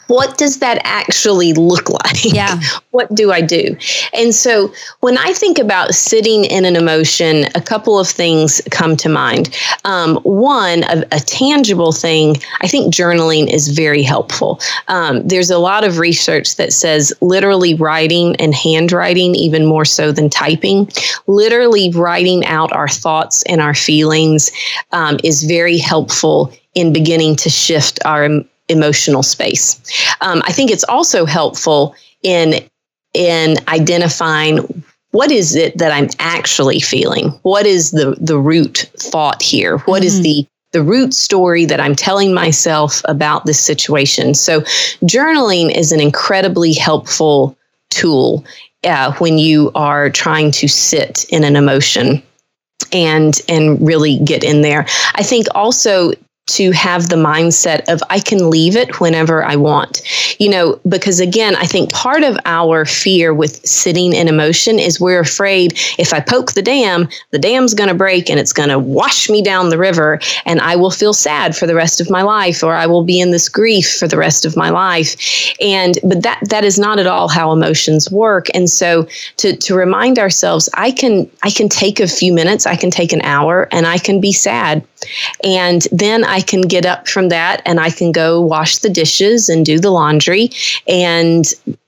[0.08, 2.24] what does that actually look like?
[2.24, 2.60] Yeah.
[2.91, 3.76] what do I do?
[4.13, 8.96] And so when I think about sitting in an emotion, a couple of things come
[8.98, 9.56] to mind.
[9.84, 14.60] Um, one, a, a, tangible thing, I think journaling is very helpful.
[14.88, 20.12] Um, there's a lot of research that says literally writing and handwriting, even more so
[20.12, 20.89] than typing,
[21.28, 24.52] literally writing out our thoughts and our feelings
[24.91, 28.30] um, is very helpful in beginning to shift our
[28.69, 29.82] emotional space.
[30.21, 32.67] Um, I think it's also helpful in
[33.13, 37.30] in identifying what is it that I'm actually feeling.
[37.43, 39.78] What is the the root thought here?
[39.80, 40.08] What mm-hmm.
[40.08, 44.34] is the the root story that I'm telling myself about this situation.
[44.34, 44.60] So,
[45.06, 47.58] journaling is an incredibly helpful
[47.91, 48.43] tool
[48.84, 52.21] uh, when you are trying to sit in an emotion
[52.91, 54.86] and and really get in there.
[55.13, 56.12] I think also
[56.48, 60.02] to have the mindset of I can leave it whenever I want.
[60.40, 65.00] You know, because again, I think part of our fear with sitting in emotion is
[65.00, 68.70] we're afraid if I poke the dam, the dam's going to break and it's going
[68.70, 72.12] to wash me down the river and I will feel sad for the rest of
[72.12, 75.16] my life or I will be in this grief for the rest of my life.
[75.60, 78.48] And but that that is not at all how emotions work.
[78.54, 82.76] And so to to remind ourselves I can I can take a few minutes, I
[82.76, 84.86] can take an hour and I can be sad.
[85.44, 89.50] And then I can get up from that and I can go wash the dishes
[89.50, 90.50] and do the laundry
[90.88, 91.45] and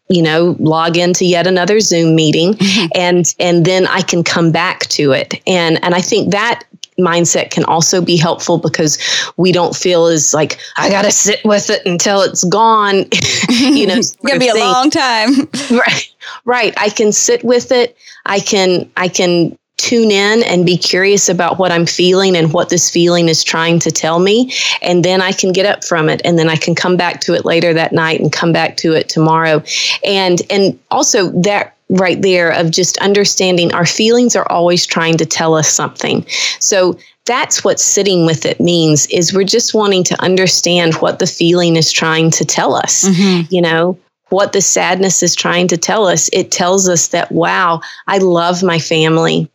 [0.10, 2.88] you know log into yet another zoom meeting mm-hmm.
[2.95, 6.63] and and then i can come back to it and and i think that
[6.99, 8.97] mindset can also be helpful because
[9.38, 12.95] we don't feel as like I got to sit with it until it's gone.
[13.49, 15.29] you know, it's gonna be a long time.
[15.71, 16.73] right, right.
[16.77, 17.95] I can sit with it.
[18.25, 19.57] I can I can
[19.88, 23.80] tune in and be curious about what I'm feeling and what this feeling is trying
[23.80, 24.54] to tell me.
[24.82, 27.34] And then I can get up from it and then I can come back to
[27.34, 29.63] it later that night and come back to it tomorrow.
[30.04, 35.26] And and also that right there of just understanding our feelings are always trying to
[35.26, 36.26] tell us something.
[36.60, 41.28] So that's what sitting with it means is we're just wanting to understand what the
[41.28, 43.08] feeling is trying to tell us.
[43.08, 43.54] Mm-hmm.
[43.54, 43.97] You know,
[44.30, 46.30] what the sadness is trying to tell us.
[46.34, 49.50] It tells us that, wow, I love my family.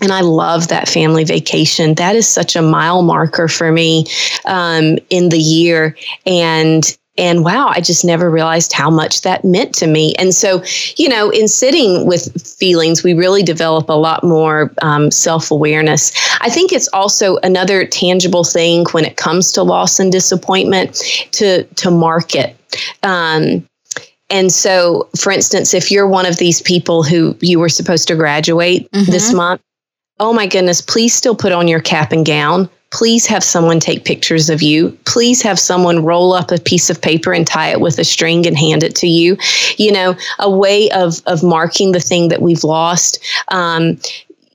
[0.00, 1.94] And I love that family vacation.
[1.94, 4.06] That is such a mile marker for me
[4.44, 5.96] um, in the year.
[6.26, 10.14] And and wow, I just never realized how much that meant to me.
[10.18, 10.64] And so,
[10.96, 16.12] you know, in sitting with feelings, we really develop a lot more um, self awareness.
[16.40, 20.94] I think it's also another tangible thing when it comes to loss and disappointment
[21.32, 22.56] to to mark it.
[23.04, 23.64] Um,
[24.30, 28.16] and so, for instance, if you're one of these people who you were supposed to
[28.16, 29.10] graduate mm-hmm.
[29.12, 29.60] this month,
[30.20, 32.68] oh my goodness, please still put on your cap and gown.
[32.90, 34.90] Please have someone take pictures of you.
[35.04, 38.46] Please have someone roll up a piece of paper and tie it with a string
[38.46, 39.36] and hand it to you.
[39.78, 43.18] You know, a way of of marking the thing that we've lost.
[43.48, 43.98] Um,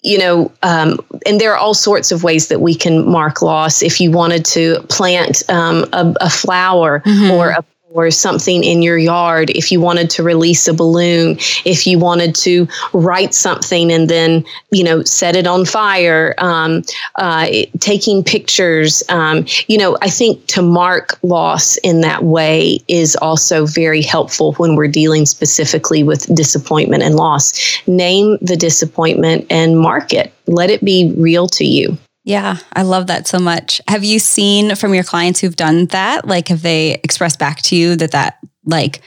[0.01, 3.81] you know, um, and there are all sorts of ways that we can mark loss.
[3.81, 7.31] If you wanted to plant um, a, a, flower mm-hmm.
[7.31, 11.87] or a or something in your yard, if you wanted to release a balloon, if
[11.87, 16.83] you wanted to write something and then, you know, set it on fire, um,
[17.15, 17.47] uh,
[17.79, 23.65] taking pictures, um, you know, I think to mark loss in that way is also
[23.65, 27.53] very helpful when we're dealing specifically with disappointment and loss.
[27.87, 30.31] Name the disappointment and mark it.
[30.45, 31.97] Let it be real to you.
[32.29, 33.81] Yeah, I love that so much.
[33.87, 36.27] Have you seen from your clients who've done that?
[36.27, 39.01] Like, have they expressed back to you that that like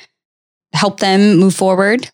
[0.72, 2.10] helped them move forward?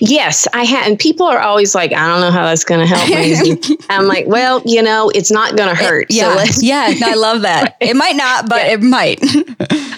[0.00, 0.86] Yes, I have.
[0.86, 3.60] And people are always like, I don't know how that's going to help me.
[3.90, 6.06] I'm like, well, you know, it's not going to hurt.
[6.08, 6.44] It, yeah.
[6.44, 6.94] So yeah.
[7.04, 7.76] I love that.
[7.82, 8.72] It might not, but yeah.
[8.72, 9.18] it might.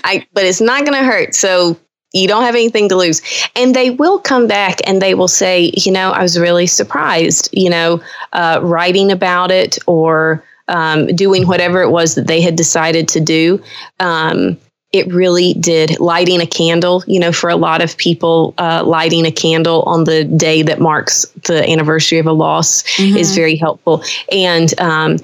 [0.03, 1.37] I, but it's not going to hurt.
[1.37, 1.79] So
[2.19, 3.23] you don't have anything to lose.
[3.57, 7.49] And they will come back and they will say, you know, I was really surprised,
[7.53, 8.03] you know,
[8.33, 13.21] uh, writing about it or um, doing whatever it was that they had decided to
[13.21, 13.63] do.
[14.01, 14.59] Um,
[14.93, 19.27] it really did lighting a candle you know for a lot of people uh, lighting
[19.27, 23.17] a candle on the day that marks the anniversary of a loss mm-hmm.
[23.17, 24.03] is very helpful
[24.33, 25.19] and um,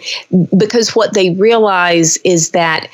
[0.56, 2.88] because what they realize is that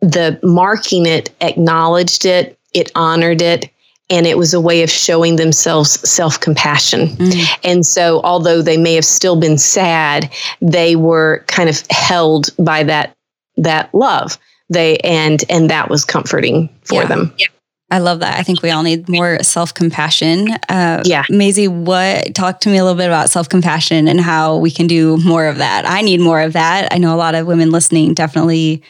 [0.00, 3.70] the marking it acknowledged it it honored it
[4.10, 7.08] and it was a way of showing themselves self compassion.
[7.08, 7.58] Mm.
[7.64, 10.30] And so, although they may have still been sad,
[10.60, 13.14] they were kind of held by that
[13.56, 14.36] that love.
[14.68, 17.08] They and and that was comforting for yeah.
[17.08, 17.34] them.
[17.38, 17.46] Yeah.
[17.92, 18.38] I love that.
[18.38, 20.48] I think we all need more self compassion.
[20.68, 21.24] Uh, yeah.
[21.28, 24.86] Maisie, what, talk to me a little bit about self compassion and how we can
[24.86, 25.86] do more of that.
[25.86, 26.92] I need more of that.
[26.92, 28.82] I know a lot of women listening definitely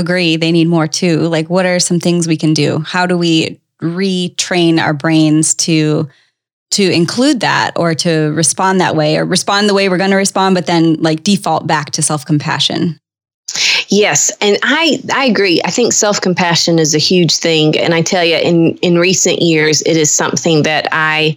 [0.00, 1.20] agree they need more too.
[1.28, 2.80] Like, what are some things we can do?
[2.80, 6.08] How do we retrain our brains to
[6.72, 10.16] to include that or to respond that way or respond the way we're going to
[10.16, 13.00] respond but then like default back to self-compassion
[13.88, 18.24] yes and i i agree i think self-compassion is a huge thing and i tell
[18.24, 21.36] you in in recent years it is something that i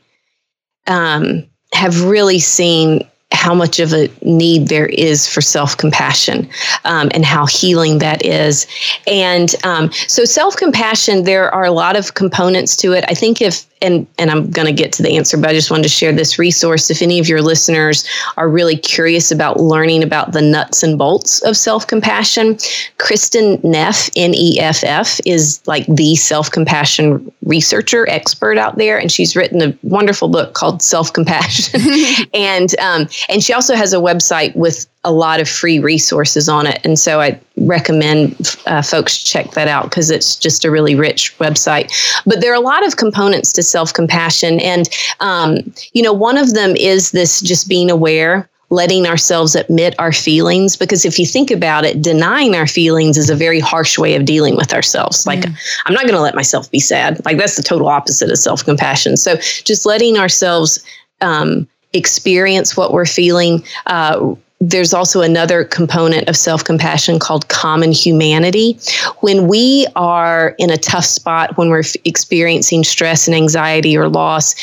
[0.87, 6.47] um, have really seen how much of a need there is for self compassion
[6.85, 8.67] um, and how healing that is.
[9.07, 13.03] And um, so, self compassion, there are a lot of components to it.
[13.07, 15.69] I think if and and I'm going to get to the answer, but I just
[15.69, 16.89] wanted to share this resource.
[16.89, 21.41] If any of your listeners are really curious about learning about the nuts and bolts
[21.43, 22.55] of self compassion,
[22.97, 28.97] Kristin Neff, N E F F, is like the self compassion researcher expert out there,
[28.97, 31.81] and she's written a wonderful book called Self Compassion,
[32.33, 36.65] and um, and she also has a website with a lot of free resources on
[36.65, 36.79] it.
[36.83, 41.37] And so I recommend uh, folks check that out because it's just a really rich
[41.39, 41.91] website.
[42.25, 44.59] But there are a lot of components to self compassion.
[44.59, 45.57] And, um,
[45.93, 48.49] you know, one of them is this just being aware.
[48.69, 53.29] Letting ourselves admit our feelings, because if you think about it, denying our feelings is
[53.29, 55.27] a very harsh way of dealing with ourselves.
[55.27, 55.55] Like, mm.
[55.85, 57.23] I'm not going to let myself be sad.
[57.23, 59.15] Like, that's the total opposite of self compassion.
[59.15, 60.83] So, just letting ourselves
[61.21, 67.91] um, experience what we're feeling, uh, there's also another component of self compassion called common
[67.91, 68.79] humanity.
[69.19, 74.55] When we are in a tough spot, when we're experiencing stress and anxiety or loss,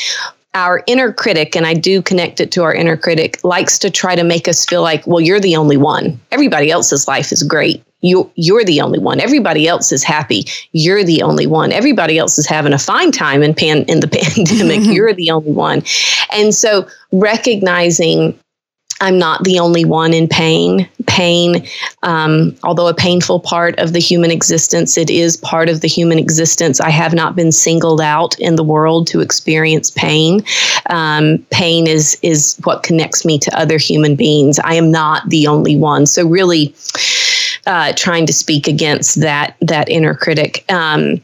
[0.53, 4.15] our inner critic, and I do connect it to our inner critic, likes to try
[4.15, 6.19] to make us feel like, well, you're the only one.
[6.31, 7.83] Everybody else's life is great.
[8.01, 9.19] You, you're the only one.
[9.19, 10.45] Everybody else is happy.
[10.71, 11.71] You're the only one.
[11.71, 14.79] Everybody else is having a fine time in pan in the pandemic.
[14.93, 15.83] you're the only one.
[16.31, 18.37] And so recognizing
[19.01, 20.87] I'm not the only one in pain.
[21.07, 21.67] Pain,
[22.03, 26.19] um, although a painful part of the human existence, it is part of the human
[26.19, 26.79] existence.
[26.79, 30.45] I have not been singled out in the world to experience pain.
[30.89, 34.59] Um, pain is is what connects me to other human beings.
[34.59, 36.05] I am not the only one.
[36.05, 36.75] So really,
[37.71, 40.69] uh, trying to speak against that that inner critic.
[40.69, 41.23] Um,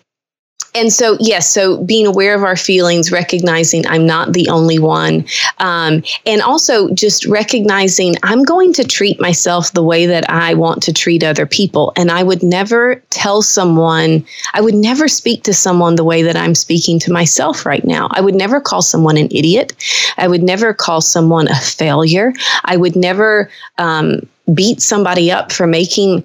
[0.75, 5.25] and so yes so being aware of our feelings recognizing i'm not the only one
[5.59, 10.83] um, and also just recognizing i'm going to treat myself the way that i want
[10.83, 11.93] to treat other people.
[11.95, 16.35] And i would never tell someone i would never speak to someone the way that
[16.35, 18.09] i'm speaking to myself right now.
[18.11, 19.73] I would never call someone an idiot.
[20.17, 22.33] I would never call someone a failure.
[22.65, 26.23] I would never um, beat somebody up for making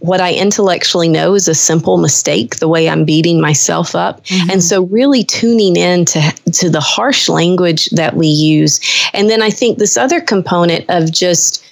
[0.00, 4.24] what I intellectually know is a simple mistake, the way I'm beating myself up.
[4.26, 4.50] Mm-hmm.
[4.50, 6.20] And so really tuning in to,
[6.52, 8.80] to the harsh language that we use.
[9.14, 11.64] And then I think this other component of just,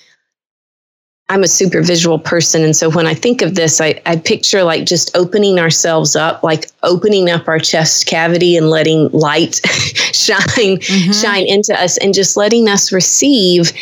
[1.28, 2.62] I'm a super visual person.
[2.62, 6.42] And so when I think of this, I, I picture like just opening ourselves up,
[6.42, 11.12] like opening up our chest cavity and letting light shine, mm-hmm.
[11.12, 13.72] shine into us and just letting us receive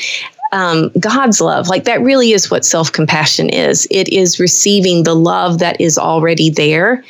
[0.55, 1.69] um, God's love.
[1.69, 3.89] Like that really is what self compassion is.
[3.91, 7.05] It is receiving the love that is already there,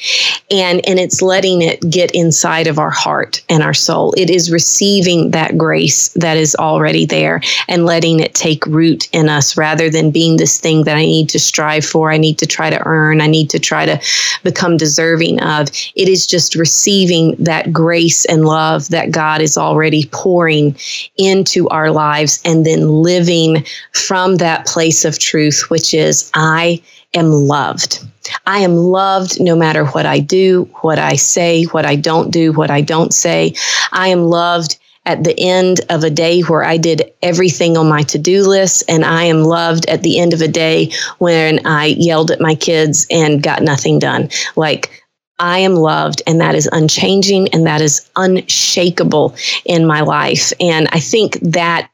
[0.51, 4.15] and and it's letting it get inside of our heart and our soul.
[4.17, 9.29] It is receiving that grace that is already there and letting it take root in
[9.29, 12.11] us, rather than being this thing that I need to strive for.
[12.11, 13.21] I need to try to earn.
[13.21, 14.01] I need to try to
[14.43, 15.69] become deserving of.
[15.95, 20.77] It is just receiving that grace and love that God is already pouring
[21.19, 26.83] into our lives, and then living living from that place of truth, which is I
[27.15, 28.05] am loved.
[28.47, 32.53] I am loved no matter what I do, what I say, what I don't do,
[32.53, 33.55] what I don't say.
[33.93, 38.03] I am loved at the end of a day where I did everything on my
[38.05, 41.95] to do list, and I am loved at the end of a day when I
[41.99, 44.31] yelled at my kids and got nothing done.
[44.57, 45.03] Like,
[45.39, 49.35] I am loved, and that is unchanging and that is unshakable
[49.67, 50.53] in my life.
[50.59, 51.91] And I think that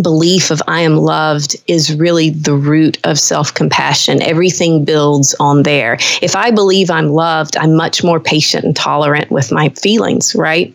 [0.00, 4.22] belief of I am loved is really the root of self compassion.
[4.22, 5.98] Everything builds on there.
[6.20, 10.74] If I believe I'm loved, I'm much more patient and tolerant with my feelings, right?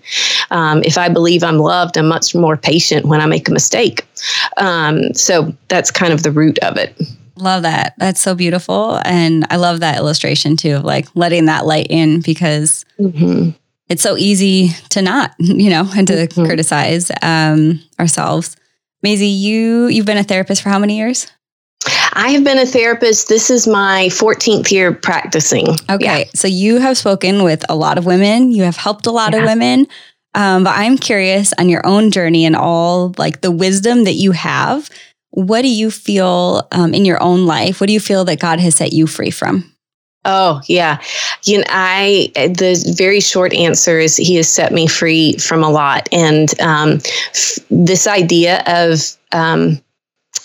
[0.52, 4.06] Um, if I believe I'm loved, I'm much more patient when I make a mistake.
[4.58, 7.00] Um, so that's kind of the root of it.
[7.36, 7.94] Love that.
[7.98, 9.00] That's so beautiful.
[9.06, 12.86] And I love that illustration too of like letting that light in because.
[13.00, 13.52] Mm-hmm
[13.90, 16.46] it's so easy to not, you know, and to mm-hmm.
[16.46, 18.56] criticize um, ourselves.
[19.04, 21.32] Maisie, you you've been a therapist for how many years?
[22.14, 23.30] I have been a therapist.
[23.30, 25.68] This is my 14th year practicing.
[25.90, 26.20] Okay.
[26.20, 26.24] Yeah.
[26.34, 28.52] So you have spoken with a lot of women.
[28.52, 29.40] You have helped a lot yeah.
[29.40, 29.88] of women.
[30.34, 34.32] Um, but I'm curious on your own journey and all like the wisdom that you
[34.32, 34.90] have.
[35.32, 37.80] What do you feel um, in your own life?
[37.80, 39.72] What do you feel that God has set you free from?
[40.30, 41.02] Oh yeah,
[41.46, 45.70] you know, I the very short answer is He has set me free from a
[45.70, 47.00] lot, and um,
[47.34, 49.00] f- this idea of
[49.32, 49.82] um,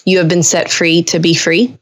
[0.04, 1.76] you have been set free to be free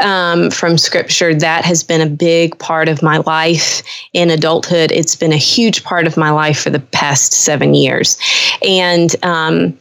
[0.00, 3.82] um, from scripture that has been a big part of my life
[4.12, 4.90] in adulthood.
[4.90, 8.18] It's been a huge part of my life for the past seven years.
[8.62, 9.78] And um,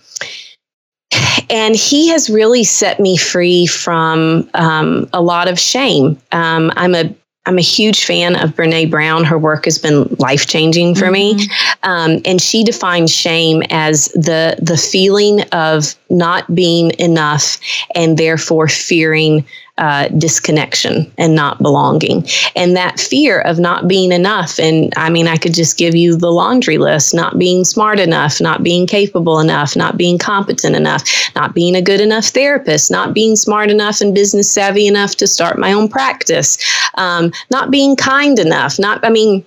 [1.49, 6.19] and he has really set me free from um, a lot of shame.
[6.31, 7.13] Um, I'm a
[7.45, 9.23] I'm a huge fan of Brene Brown.
[9.23, 11.37] Her work has been life changing for mm-hmm.
[11.37, 11.47] me,
[11.83, 17.59] um, and she defines shame as the the feeling of not being enough
[17.93, 19.45] and therefore fearing
[19.77, 22.25] uh, disconnection and not belonging.
[22.55, 24.57] And that fear of not being enough.
[24.57, 28.39] And I mean, I could just give you the laundry list not being smart enough,
[28.39, 31.03] not being capable enough, not being competent enough,
[31.35, 35.27] not being a good enough therapist, not being smart enough and business savvy enough to
[35.27, 36.57] start my own practice,
[36.95, 39.45] um, not being kind enough, not, I mean,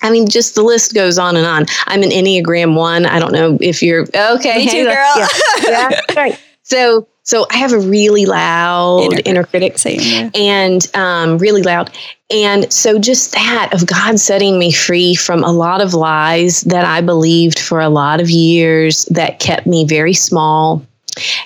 [0.00, 1.66] I mean, just the list goes on and on.
[1.86, 3.04] I'm an Enneagram one.
[3.04, 4.58] I don't know if you're okay.
[4.58, 5.14] Me too, girl.
[5.16, 5.28] Yeah,
[5.62, 6.40] yeah right.
[6.62, 10.30] So so I have a really loud inner, inner critic, Same, yeah.
[10.34, 11.90] and um, really loud.
[12.30, 16.86] And so just that of God setting me free from a lot of lies that
[16.86, 20.82] I believed for a lot of years that kept me very small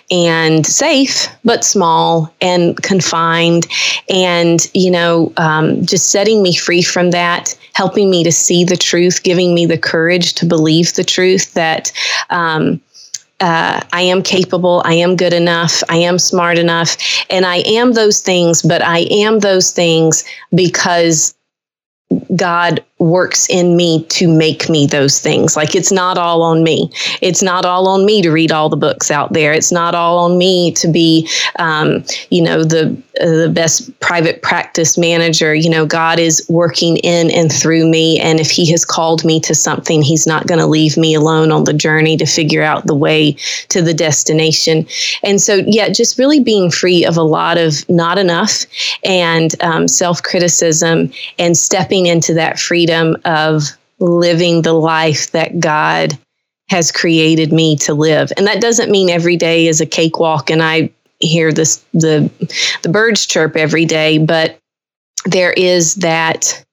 [0.09, 3.67] and safe, but small and confined.
[4.09, 8.77] And, you know, um, just setting me free from that, helping me to see the
[8.77, 11.91] truth, giving me the courage to believe the truth that.
[12.31, 12.81] Um,
[13.43, 16.97] uh, I am capable, I am good enough, I am smart enough,
[17.29, 20.25] and I am those things, but I am those things
[20.55, 21.35] because
[22.37, 25.57] God works in me to make me those things.
[25.57, 26.91] Like it's not all on me.
[27.21, 29.53] It's not all on me to read all the books out there.
[29.53, 31.29] It's not all on me to be,
[31.59, 35.55] um, you know, the uh, the best private practice manager.
[35.55, 39.41] You know, God is working in and through me, and if He has called me
[39.41, 42.87] to something, He's not going to leave me alone on the journey to figure out
[42.87, 43.37] the way
[43.69, 44.87] to the destination.
[45.23, 48.65] And so, yeah, just really being free of a lot of not enough
[49.05, 53.65] and um, self criticism and stepping into that freedom freedom of
[53.99, 56.19] living the life that God
[56.69, 58.33] has created me to live.
[58.37, 60.91] And that doesn't mean every day is a cakewalk and I
[61.21, 62.31] hear this the
[62.83, 64.59] the birds chirp every day, but
[65.25, 66.65] there is that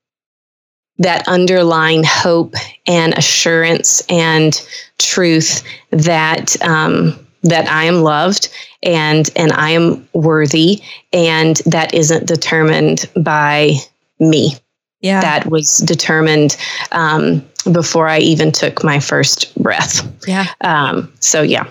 [0.97, 2.55] that underlying hope
[2.88, 4.59] and assurance and
[4.97, 7.13] truth that um,
[7.43, 8.49] that I am loved
[8.82, 10.82] and and I am worthy,
[11.13, 13.76] and that isn't determined by
[14.20, 14.55] me.
[15.01, 16.57] Yeah, that was determined
[16.91, 20.05] um, before I even took my first breath.
[20.27, 20.45] Yeah.
[20.61, 21.67] Um, so yeah.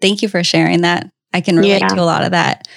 [0.00, 1.10] Thank you for sharing that.
[1.32, 1.88] I can relate yeah.
[1.88, 2.68] to a lot of that.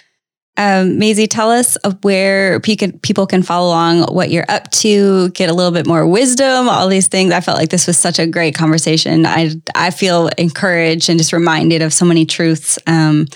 [0.57, 5.53] Um, Maisie, tell us where people can follow along, what you're up to, get a
[5.53, 7.31] little bit more wisdom, all these things.
[7.31, 9.25] I felt like this was such a great conversation.
[9.25, 12.77] I I feel encouraged and just reminded of so many truths.
[12.85, 13.27] Um,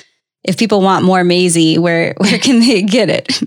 [0.43, 3.41] if people want more Maisie, where where can they get it?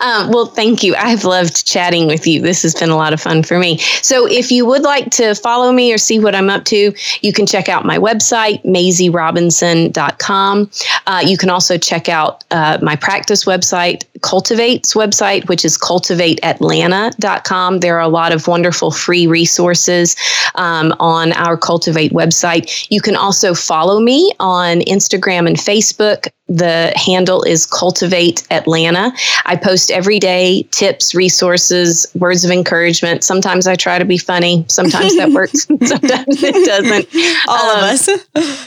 [0.00, 0.94] Um, well, thank you.
[0.96, 2.40] I've loved chatting with you.
[2.40, 3.78] This has been a lot of fun for me.
[3.78, 6.92] So, if you would like to follow me or see what I'm up to,
[7.22, 10.70] you can check out my website, maisierobinson.com.
[11.06, 17.80] Uh, you can also check out uh, my practice website, Cultivate's website, which is cultivateatlanta.com.
[17.80, 20.16] There are a lot of wonderful free resources
[20.54, 22.86] um, on our Cultivate website.
[22.90, 29.12] You can also follow me on Instagram and Facebook the handle is Cultivate Atlanta.
[29.46, 33.24] I post every day tips, resources, words of encouragement.
[33.24, 34.64] Sometimes I try to be funny.
[34.68, 35.64] Sometimes that works.
[35.82, 37.08] Sometimes it doesn't.
[37.48, 38.06] All um, of us.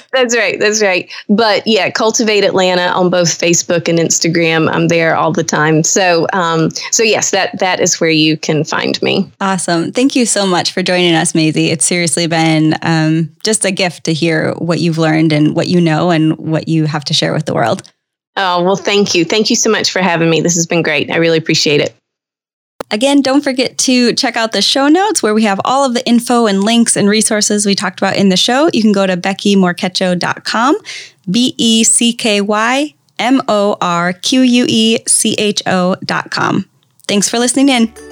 [0.11, 0.59] that's right.
[0.59, 1.09] That's right.
[1.29, 4.69] But yeah, Cultivate Atlanta on both Facebook and Instagram.
[4.69, 5.83] I'm there all the time.
[5.83, 9.31] So, um, so yes, that that is where you can find me.
[9.41, 9.91] Awesome.
[9.91, 11.69] Thank you so much for joining us, Maisie.
[11.69, 15.81] It's seriously been um, just a gift to hear what you've learned and what you
[15.81, 17.83] know and what you have to share with the world.
[18.35, 19.25] Oh, well, thank you.
[19.25, 20.41] Thank you so much for having me.
[20.41, 21.11] This has been great.
[21.11, 21.95] I really appreciate it.
[22.91, 26.07] Again, don't forget to check out the show notes where we have all of the
[26.07, 28.69] info and links and resources we talked about in the show.
[28.73, 30.77] You can go to beckymorquecho.com,
[31.29, 35.61] B E C K Y M O R Q U E C H
[36.31, 36.65] com.
[37.07, 38.08] Thanks for listening in.